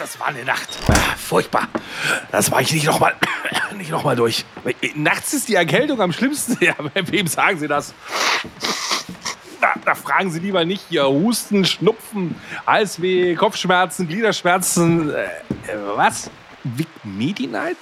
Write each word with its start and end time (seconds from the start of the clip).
das 0.00 0.18
war 0.18 0.28
eine 0.28 0.44
Nacht. 0.44 0.68
Ah, 0.88 1.14
furchtbar. 1.16 1.68
Das 2.32 2.50
war 2.50 2.60
ich 2.60 2.72
nicht 2.72 2.86
nochmal 2.86 3.14
nicht 3.76 3.90
noch 3.90 4.14
durch. 4.14 4.44
Nachts 4.94 5.34
ist 5.34 5.48
die 5.48 5.54
Erkältung 5.54 6.00
am 6.00 6.12
schlimmsten. 6.12 6.56
Ja, 6.60 6.74
wem 6.94 7.26
sagen 7.26 7.58
Sie 7.58 7.68
das? 7.68 7.94
Da, 9.60 9.74
da, 9.84 9.94
fragen 9.94 10.30
Sie 10.30 10.40
lieber 10.40 10.64
nicht 10.64 10.84
hier 10.88 11.06
Husten, 11.06 11.64
Schnupfen, 11.64 12.34
Halsweh, 12.66 13.34
Kopfschmerzen, 13.34 14.08
Gliederschmerzen. 14.08 15.10
Äh, 15.10 15.28
was? 15.96 16.30
Vic 16.64 16.88
Medi-Night? 17.04 17.76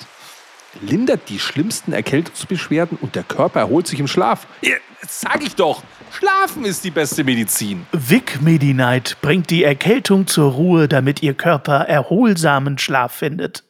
Lindert 0.80 1.28
die 1.28 1.38
schlimmsten 1.38 1.92
Erkältungsbeschwerden 1.92 2.98
und 3.00 3.14
der 3.14 3.22
Körper 3.24 3.60
erholt 3.60 3.86
sich 3.86 4.00
im 4.00 4.06
Schlaf. 4.06 4.46
Ja, 4.62 4.76
sag 5.06 5.42
ich 5.42 5.56
doch. 5.56 5.82
Schlafen 6.10 6.64
ist 6.64 6.84
die 6.84 6.90
beste 6.90 7.24
Medizin. 7.24 7.86
Vic 7.92 8.40
Medi-Night 8.40 9.18
bringt 9.20 9.50
die 9.50 9.64
Erkältung 9.64 10.26
zur 10.26 10.52
Ruhe, 10.52 10.88
damit 10.88 11.22
Ihr 11.22 11.34
Körper 11.34 11.80
erholsamen 11.80 12.78
Schlaf 12.78 13.12
findet. 13.12 13.64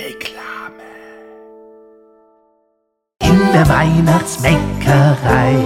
Reklame. 0.00 0.82
In 3.22 3.52
der 3.52 3.68
Weihnachtsbäckerei 3.68 5.56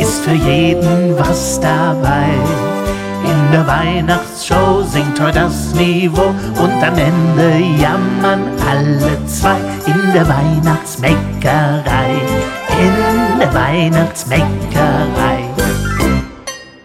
ist 0.00 0.24
für 0.24 0.32
jeden 0.32 1.18
was 1.18 1.60
dabei. 1.60 2.77
In 3.48 3.52
der 3.54 3.66
Weihnachtsshow 3.66 4.82
singt 4.82 5.18
heute 5.18 5.38
das 5.40 5.72
Niveau 5.74 6.34
und 6.62 6.82
am 6.82 6.98
Ende 6.98 7.56
jammern 7.80 8.42
alle 8.68 9.24
zwei. 9.26 9.56
In 9.86 10.12
der 10.12 10.28
Weihnachtsbäckerei, 10.28 12.10
in 12.78 13.38
der 13.40 13.54
Weihnachtsbäckerei. 13.54 15.44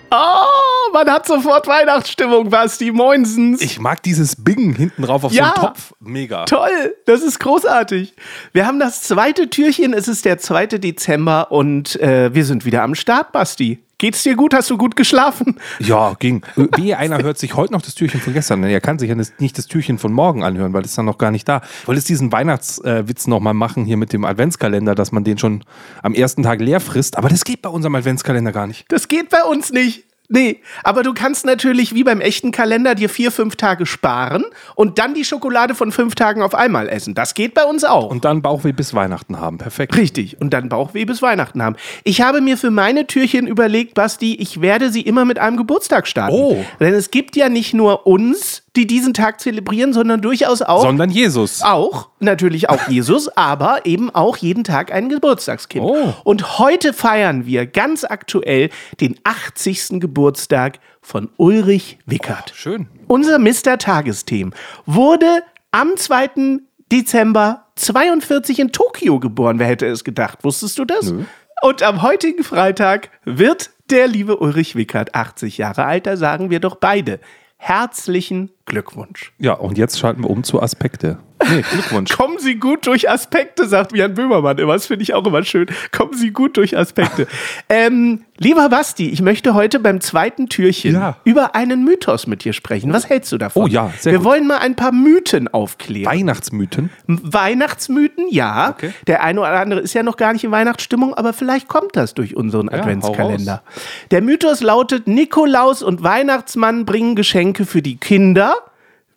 Oh, 0.09 0.94
man 0.94 1.09
hat 1.09 1.28
sofort 1.28 1.67
Weihnachtsstimmung, 1.67 2.50
Basti. 2.50 2.91
Moinsens. 2.94 3.61
Ich 3.61 3.81
mag 3.81 4.02
dieses 4.02 4.41
Bingen 4.41 4.73
hinten 4.73 5.02
drauf 5.02 5.25
auf 5.25 5.34
Ja. 5.34 5.47
so 5.53 5.61
einem 5.61 5.67
Topf. 5.67 5.94
Mega. 6.00 6.45
Toll, 6.45 6.95
das 7.06 7.23
ist 7.23 7.41
großartig. 7.41 8.14
Wir 8.53 8.66
haben 8.66 8.80
das 8.80 9.02
zweite 9.03 9.50
Türchen, 9.50 9.94
es 9.94 10.08
ist 10.08 10.23
der 10.23 10.38
2. 10.38 10.67
Dezember 10.67 11.52
und 11.52 12.00
äh, 12.00 12.34
wir 12.34 12.45
sind 12.45 12.64
wieder 12.64 12.84
am 12.84 12.95
Start, 12.95 13.34
Basti. 13.34 13.84
Geht's 14.04 14.22
dir 14.22 14.36
gut? 14.36 14.54
Hast 14.54 14.70
du 14.70 14.78
gut 14.78 14.98
geschlafen? 14.98 15.58
Ja, 15.80 16.14
ging. 16.20 16.42
Wie 16.76 16.94
einer 16.94 17.23
hört 17.23 17.38
sich 17.38 17.56
heute 17.56 17.72
noch 17.72 17.82
das 17.82 17.96
Türchen 17.96 18.20
von 18.20 18.34
gestern. 18.34 18.62
an. 18.62 18.70
Er 18.70 18.82
kann 18.82 19.00
sich 19.00 19.08
ja 19.08 19.16
nicht 19.16 19.58
das 19.58 19.66
Türchen 19.68 19.98
von 19.98 20.12
morgen 20.12 20.44
anhören, 20.44 20.73
weil 20.73 20.82
das 20.82 20.92
ist 20.92 20.98
dann 20.98 21.06
noch 21.06 21.18
gar 21.18 21.32
nicht 21.32 21.48
da. 21.48 21.62
Ich 21.80 21.88
wollte 21.88 22.00
jetzt 22.00 22.09
diesen 22.09 22.34
Weihnachtswitz 22.34 23.28
noch 23.28 23.40
mal 23.40 23.54
machen 23.54 23.86
hier 23.86 23.96
mit 23.96 24.12
dem 24.12 24.26
Adventskalender, 24.26 24.94
dass 24.94 25.14
man 25.14 25.24
den 25.24 25.38
schon 25.38 25.64
am 26.02 26.14
ersten 26.16 26.44
Tag 26.44 26.59
leer 26.59 26.81
frisst. 26.81 27.18
Aber 27.18 27.30
das 27.30 27.46
geht 27.46 27.62
bei 27.62 27.70
unserem 27.70 27.96
Adventskalender 27.96 28.52
gar 28.52 28.68
nicht. 28.68 28.84
Das 28.90 29.08
geht 29.08 29.30
bei 29.30 29.44
uns 29.50 29.72
nicht. 29.72 30.04
Nee, 30.29 30.61
aber 30.83 31.03
du 31.03 31.13
kannst 31.13 31.45
natürlich 31.45 31.93
wie 31.93 32.03
beim 32.03 32.21
echten 32.21 32.52
Kalender 32.52 32.95
dir 32.95 33.09
vier, 33.09 33.31
fünf 33.31 33.55
Tage 33.57 33.85
sparen 33.85 34.45
und 34.75 34.97
dann 34.97 35.13
die 35.13 35.25
Schokolade 35.25 35.75
von 35.75 35.91
fünf 35.91 36.16
Tagen 36.16 36.41
auf 36.41 36.55
einmal 36.55 36.88
essen. 36.88 37.13
Das 37.13 37.33
geht 37.33 37.53
bei 37.53 37.66
uns 37.66 37.83
auch. 37.83 38.09
Und 38.09 38.23
dann 38.23 38.41
Bauchweh 38.41 38.71
bis 38.71 38.94
Weihnachten 38.94 39.39
haben. 39.39 39.57
Perfekt. 39.57 39.95
Richtig. 39.97 40.39
Und 40.39 40.51
dann 40.51 40.69
Bauchweh 40.69 41.05
bis 41.05 41.21
Weihnachten 41.21 41.61
haben. 41.61 41.75
Ich 42.03 42.21
habe 42.21 42.39
mir 42.39 42.57
für 42.57 42.71
meine 42.71 43.05
Türchen 43.05 43.47
überlegt, 43.47 43.95
Basti, 43.95 44.35
ich 44.35 44.61
werde 44.61 44.91
sie 44.91 45.01
immer 45.01 45.25
mit 45.25 45.39
einem 45.39 45.57
Geburtstag 45.57 46.07
starten. 46.07 46.35
Oh. 46.35 46.66
Denn 46.79 46.94
es 46.94 47.11
gibt 47.11 47.35
ja 47.35 47.49
nicht 47.49 47.73
nur 47.73 48.07
uns, 48.07 48.62
die 48.75 48.88
diesen 48.88 49.13
Tag 49.13 49.39
zelebrieren, 49.39 49.93
sondern 49.93 50.21
durchaus 50.21 50.61
auch. 50.61 50.81
Sondern 50.81 51.09
Jesus. 51.09 51.61
auch, 51.61 52.09
natürlich 52.19 52.69
auch 52.69 52.88
Jesus, 52.88 53.27
aber 53.38 53.85
eben 53.85 54.09
auch 54.09 54.38
jeden 54.38 54.63
Tag 54.63 54.91
ein 54.91 55.09
Geburtstagskind. 55.09 55.85
Oh. 55.85 56.13
Und 56.23 56.59
heute 56.59 56.94
feiern 56.94 57.45
wir 57.45 57.67
ganz 57.67 58.03
aktuell 58.03 58.69
den 58.99 59.19
80. 59.23 59.99
Geburtstag 59.99 60.79
von 61.01 61.29
Ulrich 61.38 62.00
Wickert. 62.06 62.51
Schön. 62.56 62.88
Unser 63.07 63.38
Mr. 63.38 63.78
Tagesthemen 63.78 64.56
wurde 64.85 65.44
am 65.72 65.95
2. 65.95 66.59
Dezember 66.91 67.66
42 67.75 68.59
in 68.59 68.72
Tokio 68.72 69.19
geboren. 69.19 69.59
Wer 69.59 69.67
hätte 69.67 69.88
es 69.88 70.03
gedacht? 70.03 70.44
Wusstest 70.44 70.78
du 70.79 70.85
das? 70.85 71.13
Und 71.62 71.81
am 71.81 72.01
heutigen 72.01 72.44
Freitag 72.44 73.09
wird 73.25 73.72
der 73.89 74.07
liebe 74.07 74.38
Ulrich 74.38 74.75
Wickert 74.75 75.16
80 75.16 75.57
Jahre 75.57 75.85
alt. 75.85 76.06
Da 76.06 76.17
sagen 76.17 76.50
wir 76.50 76.59
doch 76.59 76.75
beide 76.75 77.19
herzlichen 77.63 78.51
Glückwunsch. 78.66 79.31
Ja, 79.40 79.53
und 79.53 79.78
jetzt 79.78 79.97
schalten 79.97 80.24
wir 80.24 80.29
um 80.29 80.44
zu 80.44 80.62
Aspekte. 80.62 81.19
Nee, 81.50 81.64
Glückwunsch. 81.72 82.12
Kommen 82.18 82.38
Sie 82.40 82.56
gut 82.56 82.86
durch 82.88 83.09
Aspekte, 83.09 83.68
sagt 83.68 83.96
Jan 83.96 84.14
Böhmermann 84.14 84.58
immer. 84.58 84.74
Das 84.74 84.88
finde 84.88 85.04
ich 85.04 85.14
auch 85.14 85.26
immer 85.26 85.44
schön. 85.44 85.68
Kommen 85.92 86.14
Sie 86.14 86.31
gut 86.31 86.58
durch 86.58 86.78
Aspekte. 86.78 87.28
ähm, 87.70 88.24
lieber 88.38 88.70
Basti, 88.70 89.09
ich 89.09 89.22
möchte 89.22 89.54
heute 89.54 89.80
beim 89.80 90.02
zweiten 90.02 90.50
Türchen 90.50 90.94
Ja. 90.96 91.18
über 91.24 91.56
einen 91.56 91.84
Mythos 91.84 92.28
mit 92.28 92.44
dir 92.44 92.54
sprechen. 92.54 92.92
Was 92.94 93.09
hältst 93.09 93.31
du 93.31 93.38
davon? 93.38 93.64
Oh 93.64 93.68
ja, 93.68 93.92
sehr 94.00 94.14
Wir 94.14 94.20
gut. 94.20 94.28
wollen 94.28 94.48
mal 94.48 94.58
ein 94.58 94.76
paar 94.76 94.92
Mythen 94.92 95.48
aufklären. 95.48 96.12
Weihnachtsmythen. 96.12 96.90
Weihnachtsmythen, 97.08 98.28
ja. 98.30 98.70
Okay. 98.70 98.94
Der 99.08 99.24
eine 99.24 99.42
oder 99.42 99.60
andere 99.60 99.80
ist 99.81 99.94
ja 99.94 100.04
noch 100.04 100.18
gar 100.18 100.34
nicht 100.34 100.44
in 100.44 100.52
Weihnachtsstimmung, 100.52 101.14
aber 101.14 101.34
vielleicht 101.34 101.68
kommt 101.68 101.96
das 101.96 102.14
durch 102.14 102.36
unseren 102.36 102.70
hau 102.70 102.75
Adventskalender. 102.75 103.64
Der 104.12 104.22
Mythos 104.22 104.62
lautet: 104.62 105.08
Nikolaus 105.08 105.84
und 105.84 106.04
Weihnachtsmann 106.04 106.86
bringen 106.86 107.16
Geschenke 107.16 107.66
für 107.66 107.81
die 107.81 107.98
Kinder. 107.98 108.56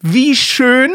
Wie 0.01 0.35
schön! 0.37 0.91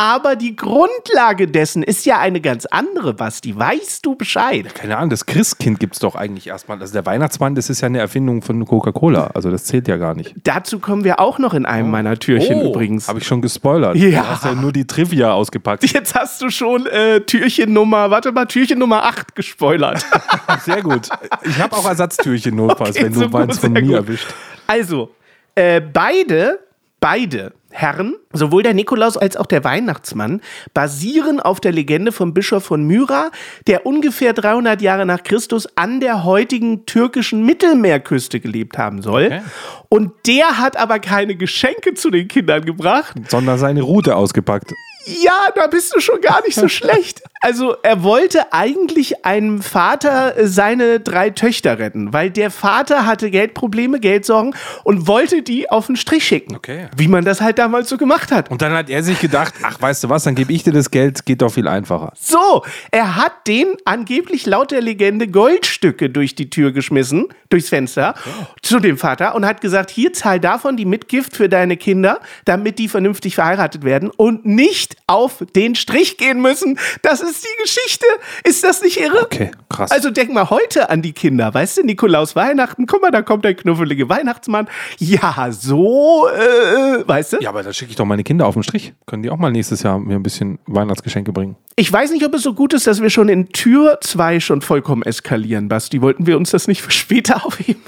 Aber 0.00 0.36
die 0.36 0.54
Grundlage 0.54 1.48
dessen 1.48 1.82
ist 1.82 2.06
ja 2.06 2.20
eine 2.20 2.40
ganz 2.40 2.66
andere, 2.66 3.14
Basti. 3.14 3.58
Weißt 3.58 4.06
du 4.06 4.14
Bescheid? 4.14 4.72
Keine 4.72 4.96
Ahnung, 4.96 5.10
das 5.10 5.26
Christkind 5.26 5.80
gibt 5.80 5.94
es 5.94 5.98
doch 5.98 6.14
eigentlich 6.14 6.46
erstmal. 6.46 6.80
Also 6.80 6.92
der 6.92 7.04
Weihnachtsmann, 7.04 7.56
das 7.56 7.68
ist 7.68 7.80
ja 7.80 7.86
eine 7.86 7.98
Erfindung 7.98 8.40
von 8.42 8.64
Coca-Cola. 8.64 9.32
Also 9.34 9.50
das 9.50 9.64
zählt 9.64 9.88
ja 9.88 9.96
gar 9.96 10.14
nicht. 10.14 10.36
Dazu 10.44 10.78
kommen 10.78 11.02
wir 11.02 11.18
auch 11.18 11.40
noch 11.40 11.52
in 11.52 11.66
einem 11.66 11.90
meiner 11.90 12.16
Türchen 12.16 12.60
übrigens. 12.60 13.08
Habe 13.08 13.18
Oh, 13.18 13.20
ich 13.20 13.26
schon 13.26 13.42
gespoilert. 13.42 13.96
Ja. 13.96 14.22
Du 14.22 14.28
hast 14.28 14.44
ja 14.44 14.54
nur 14.54 14.70
die 14.70 14.86
Trivia 14.86 15.32
ausgepackt. 15.32 15.82
Jetzt 15.92 16.14
hast 16.14 16.40
du 16.42 16.50
schon 16.50 16.86
äh, 16.86 17.20
Türchen 17.22 17.72
Nummer, 17.72 18.08
warte 18.12 18.30
mal, 18.30 18.46
Türchen 18.46 18.78
Nummer 18.78 19.02
8 19.02 19.34
gespoilert. 19.34 20.06
Sehr 20.64 20.80
gut. 20.80 21.08
Ich 21.42 21.58
habe 21.60 21.74
auch 21.74 21.88
Ersatztürchen 21.88 22.54
notfalls, 22.54 22.94
Okay, 22.94 23.06
wenn 23.06 23.14
du 23.14 23.18
super, 23.20 23.38
meins 23.40 23.58
von 23.58 23.72
mir 23.72 23.82
gut. 23.82 23.94
erwischt. 23.96 24.28
Also, 24.68 25.10
äh, 25.56 25.80
beide, 25.80 26.60
beide 27.00 27.52
Herren, 27.70 28.16
sowohl 28.32 28.62
der 28.62 28.72
Nikolaus 28.74 29.16
als 29.16 29.36
auch 29.36 29.46
der 29.46 29.62
Weihnachtsmann, 29.62 30.40
basieren 30.72 31.38
auf 31.38 31.60
der 31.60 31.70
Legende 31.70 32.12
vom 32.12 32.32
Bischof 32.32 32.64
von 32.64 32.82
Myra, 32.84 33.30
der 33.66 33.84
ungefähr 33.84 34.32
300 34.32 34.80
Jahre 34.80 35.04
nach 35.04 35.22
Christus 35.22 35.68
an 35.76 36.00
der 36.00 36.24
heutigen 36.24 36.86
türkischen 36.86 37.44
Mittelmeerküste 37.44 38.40
gelebt 38.40 38.78
haben 38.78 39.02
soll. 39.02 39.26
Okay. 39.26 39.42
Und 39.90 40.12
der 40.26 40.58
hat 40.58 40.76
aber 40.78 40.98
keine 40.98 41.36
Geschenke 41.36 41.94
zu 41.94 42.10
den 42.10 42.26
Kindern 42.26 42.64
gebracht, 42.64 43.14
Sondern 43.28 43.58
seine 43.58 43.82
Route 43.82 44.16
ausgepackt. 44.16 44.72
ja, 45.04 45.50
da 45.54 45.66
bist 45.66 45.94
du 45.94 46.00
schon 46.00 46.20
gar 46.20 46.42
nicht 46.42 46.54
so 46.54 46.68
schlecht. 46.78 47.22
Also 47.40 47.76
er 47.82 48.02
wollte 48.02 48.52
eigentlich 48.52 49.24
einem 49.24 49.62
Vater 49.62 50.36
äh, 50.36 50.46
seine 50.46 51.00
drei 51.00 51.30
Töchter 51.30 51.78
retten, 51.78 52.12
weil 52.12 52.30
der 52.30 52.50
Vater 52.50 53.06
hatte 53.06 53.30
Geldprobleme, 53.30 54.00
Geldsorgen 54.00 54.54
und 54.84 55.06
wollte 55.06 55.42
die 55.42 55.70
auf 55.70 55.86
den 55.86 55.96
Strich 55.96 56.24
schicken. 56.24 56.56
Okay. 56.56 56.88
Wie 56.96 57.08
man 57.08 57.24
das 57.24 57.40
halt 57.40 57.58
damals 57.58 57.88
so 57.88 57.96
gemacht 57.96 58.32
hat. 58.32 58.50
Und 58.50 58.62
dann 58.62 58.72
hat 58.72 58.90
er 58.90 59.02
sich 59.02 59.20
gedacht, 59.20 59.54
ach, 59.62 59.80
weißt 59.80 60.04
du 60.04 60.08
was, 60.08 60.24
dann 60.24 60.34
gebe 60.34 60.52
ich 60.52 60.64
dir 60.64 60.72
das 60.72 60.90
Geld, 60.90 61.24
geht 61.26 61.42
doch 61.42 61.52
viel 61.52 61.68
einfacher. 61.68 62.12
So, 62.18 62.64
er 62.90 63.16
hat 63.16 63.46
den 63.46 63.76
angeblich 63.84 64.46
laut 64.46 64.70
der 64.70 64.80
Legende 64.80 65.28
Goldstücke 65.28 66.10
durch 66.10 66.34
die 66.34 66.50
Tür 66.50 66.72
geschmissen, 66.72 67.26
durchs 67.50 67.68
Fenster, 67.68 68.14
zu 68.62 68.80
dem 68.80 68.98
Vater 68.98 69.34
und 69.34 69.46
hat 69.46 69.60
gesagt, 69.60 69.90
hier 69.90 70.12
zahl 70.12 70.40
davon 70.40 70.76
die 70.76 70.84
Mitgift 70.84 71.36
für 71.36 71.48
deine 71.48 71.76
Kinder, 71.76 72.20
damit 72.44 72.78
die 72.78 72.88
vernünftig 72.88 73.34
verheiratet 73.36 73.84
werden 73.84 74.10
und 74.10 74.44
nicht 74.44 74.96
auf 75.06 75.44
den 75.54 75.74
Strich 75.74 76.18
gehen 76.18 76.40
müssen. 76.42 76.78
Das 77.02 77.20
ist 77.20 77.27
die 77.34 77.62
Geschichte. 77.62 78.06
Ist 78.44 78.64
das 78.64 78.82
nicht 78.82 78.98
irre? 78.98 79.22
Okay, 79.22 79.50
krass. 79.68 79.90
Also 79.90 80.10
denk 80.10 80.32
mal 80.32 80.50
heute 80.50 80.90
an 80.90 81.02
die 81.02 81.12
Kinder, 81.12 81.52
weißt 81.52 81.78
du, 81.78 81.82
Nikolaus 81.82 82.36
Weihnachten, 82.36 82.86
guck 82.86 83.02
mal, 83.02 83.10
da 83.10 83.22
kommt 83.22 83.44
der 83.44 83.54
knuffelige 83.54 84.08
Weihnachtsmann. 84.08 84.68
Ja, 84.98 85.50
so, 85.50 86.28
äh, 86.28 87.06
weißt 87.06 87.34
du? 87.34 87.36
ja, 87.40 87.50
aber 87.50 87.62
da 87.62 87.72
schicke 87.72 87.90
ich 87.90 87.96
doch 87.96 88.04
meine 88.04 88.24
Kinder 88.24 88.46
auf 88.46 88.54
den 88.54 88.62
Strich. 88.62 88.94
Können 89.06 89.22
die 89.22 89.30
auch 89.30 89.38
mal 89.38 89.50
nächstes 89.50 89.82
Jahr 89.82 89.98
mir 89.98 90.16
ein 90.16 90.22
bisschen 90.22 90.58
Weihnachtsgeschenke 90.66 91.32
bringen? 91.32 91.56
Ich 91.76 91.92
weiß 91.92 92.10
nicht, 92.10 92.24
ob 92.24 92.34
es 92.34 92.42
so 92.42 92.54
gut 92.54 92.74
ist, 92.74 92.86
dass 92.86 93.00
wir 93.00 93.10
schon 93.10 93.28
in 93.28 93.50
Tür 93.50 93.98
2 94.00 94.40
schon 94.40 94.62
vollkommen 94.62 95.02
eskalieren, 95.02 95.68
Basti. 95.68 96.02
Wollten 96.02 96.26
wir 96.26 96.36
uns 96.36 96.50
das 96.50 96.66
nicht 96.66 96.82
für 96.82 96.90
später 96.90 97.44
aufheben? 97.46 97.82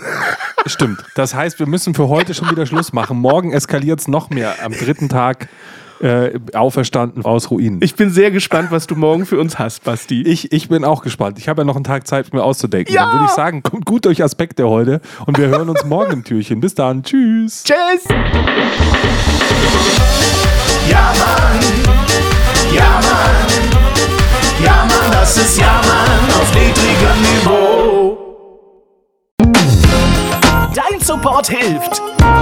Stimmt. 0.67 1.05
Das 1.15 1.35
heißt, 1.35 1.59
wir 1.59 1.67
müssen 1.67 1.95
für 1.95 2.09
heute 2.09 2.35
schon 2.35 2.51
wieder 2.51 2.67
Schluss 2.67 2.93
machen. 2.93 3.19
Morgen 3.19 3.53
eskaliert 3.53 4.01
es 4.01 4.09
noch 4.09 4.31
mehr. 4.31 4.55
Am 4.63 4.73
dritten 4.73 5.09
Tag 5.09 5.49
äh, 6.01 6.39
auferstanden 6.55 7.25
aus 7.25 7.51
Ruinen. 7.51 7.81
Ich 7.83 7.95
bin 7.95 8.11
sehr 8.11 8.31
gespannt, 8.31 8.71
was 8.71 8.87
du 8.87 8.97
morgen 8.97 9.27
für 9.27 9.39
uns 9.39 9.59
hast, 9.59 9.85
Basti. 9.85 10.23
Ich, 10.23 10.53
ich 10.53 10.69
bin 10.69 10.85
auch 10.85 11.03
gespannt. 11.03 11.39
Ich 11.39 11.49
habe 11.49 11.63
ja 11.63 11.65
noch 11.65 11.77
einen 11.77 11.85
Tag 11.85 12.07
Zeit, 12.07 12.33
mir 12.33 12.43
auszudenken. 12.43 12.95
Ja! 12.95 13.07
Dann 13.07 13.15
würde 13.15 13.25
ich 13.27 13.33
sagen, 13.33 13.63
kommt 13.63 13.85
gut 13.85 14.05
durch 14.05 14.23
Aspekte 14.23 14.69
heute 14.69 15.01
und 15.27 15.39
wir 15.39 15.49
hören 15.49 15.69
uns 15.69 15.85
morgen 15.85 16.13
im 16.13 16.25
Türchen. 16.25 16.61
Bis 16.61 16.75
dann. 16.75 17.03
Tschüss. 17.03 17.65
Tschüss! 17.65 18.05
Ja 20.89 21.13
Mann, 21.19 21.61
ja 22.75 23.01
Mann, 23.01 24.65
ja 24.65 24.87
Mann, 24.89 25.13
das 25.13 25.37
ist 25.37 25.59
Ja 25.59 25.70
Support 31.11 31.49
hilft. 31.49 32.01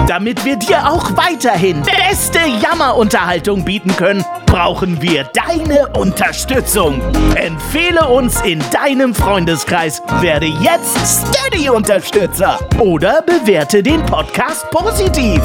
Damit 0.08 0.44
wir 0.44 0.56
dir 0.56 0.86
auch 0.90 1.16
weiterhin 1.16 1.82
beste 1.84 2.38
Jammerunterhaltung 2.60 3.64
bieten 3.64 3.96
können, 3.96 4.22
brauchen 4.44 5.00
wir 5.00 5.24
deine 5.24 5.88
Unterstützung. 5.98 7.00
Empfehle 7.34 8.06
uns 8.06 8.42
in 8.42 8.62
deinem 8.70 9.14
Freundeskreis, 9.14 10.02
werde 10.20 10.44
jetzt 10.44 10.98
Steady-Unterstützer 11.30 12.58
oder 12.78 13.22
bewerte 13.22 13.82
den 13.82 14.04
Podcast 14.04 14.70
positiv. 14.70 15.40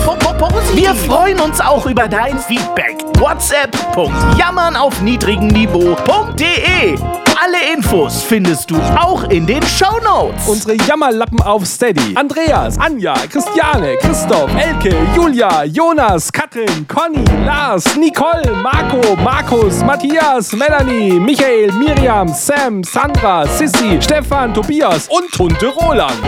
Wir 0.73 0.93
freuen 0.93 1.39
uns 1.39 1.61
auch 1.61 1.85
über 1.85 2.09
dein 2.09 2.37
Feedback. 2.37 3.02
WhatsApp.jammern 3.23 4.75
auf 4.75 5.01
niedrigem 5.01 5.47
Niveau.de 5.47 6.97
alle 7.41 7.73
Infos 7.73 8.21
findest 8.21 8.69
du 8.69 8.75
auch 8.97 9.23
in 9.25 9.45
den 9.45 9.61
Shownotes. 9.63 10.47
Unsere 10.47 10.75
Jammerlappen 10.75 11.41
auf 11.41 11.65
Steady. 11.65 12.15
Andreas, 12.15 12.77
Anja, 12.77 13.13
Christiane, 13.29 13.97
Christoph, 13.97 14.49
Elke, 14.55 14.95
Julia, 15.15 15.63
Jonas, 15.63 16.31
Katrin, 16.31 16.85
Conny, 16.87 17.23
Lars, 17.45 17.95
Nicole, 17.95 18.49
Marco, 18.61 19.15
Markus, 19.17 19.79
Matthias, 19.83 20.53
Melanie, 20.53 21.19
Michael, 21.19 21.71
Miriam, 21.73 22.27
Sam, 22.27 22.83
Sandra, 22.83 23.45
Sissy, 23.45 24.01
Stefan, 24.01 24.53
Tobias 24.53 25.07
und 25.09 25.31
Tunte 25.31 25.67
Roland. 25.67 26.23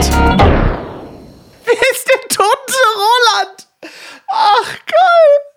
Wer 1.66 1.82
ist 1.92 2.10
denn 2.10 2.30
Tunte 2.30 2.80
Roland? 2.98 3.68
Ach 4.28 4.78
Gott. 4.86 5.55